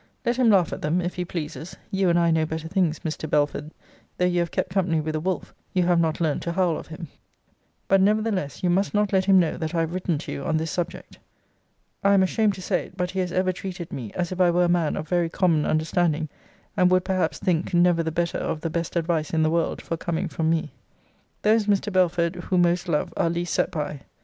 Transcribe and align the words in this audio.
Let 0.25 0.37
him 0.37 0.49
laugh 0.49 0.73
at 0.73 0.81
them, 0.81 0.99
if 0.99 1.13
he 1.13 1.25
pleases: 1.25 1.75
you 1.91 2.09
and 2.09 2.17
I 2.17 2.31
know 2.31 2.43
better 2.43 2.67
things, 2.67 3.01
Mr. 3.01 3.29
Belford 3.29 3.69
Though 4.17 4.25
you 4.25 4.39
have 4.39 4.49
kept 4.49 4.71
company 4.71 4.99
with 4.99 5.13
a 5.15 5.19
wolf, 5.19 5.53
you 5.73 5.83
have 5.83 5.99
not 5.99 6.19
learnt 6.19 6.41
to 6.41 6.51
howl 6.53 6.75
of 6.79 6.87
him. 6.87 7.07
But 7.87 8.01
nevertheless, 8.01 8.63
you 8.63 8.71
must 8.71 8.95
let 8.95 9.25
him 9.25 9.39
know 9.39 9.57
that 9.57 9.75
I 9.75 9.81
have 9.81 9.93
written 9.93 10.17
to 10.17 10.31
you 10.31 10.43
on 10.43 10.57
this 10.57 10.71
subject. 10.71 11.19
I 12.03 12.15
am 12.15 12.23
ashamed 12.23 12.55
to 12.55 12.63
say 12.63 12.87
it; 12.87 12.97
but 12.97 13.11
he 13.11 13.19
has 13.19 13.31
ever 13.31 13.51
treated 13.51 13.93
me 13.93 14.11
as 14.15 14.31
if 14.31 14.41
I 14.41 14.49
were 14.49 14.65
a 14.65 14.67
man 14.67 14.95
of 14.95 15.07
very 15.07 15.29
common 15.29 15.67
understanding; 15.67 16.29
and 16.75 16.89
would, 16.89 17.05
perhaps, 17.05 17.37
think 17.37 17.71
never 17.71 18.01
the 18.01 18.11
better 18.11 18.39
of 18.39 18.61
the 18.61 18.71
best 18.71 18.95
advice 18.95 19.35
in 19.35 19.43
the 19.43 19.51
world 19.51 19.83
for 19.83 19.97
coming 19.97 20.27
from 20.27 20.49
me. 20.49 20.71
Those, 21.43 21.67
Mr. 21.67 21.93
Belford, 21.93 22.35
who 22.37 22.57
most 22.57 22.87
love, 22.87 23.13
are 23.17 23.29
least 23.29 23.53
set 23.53 23.69
by. 23.69 23.99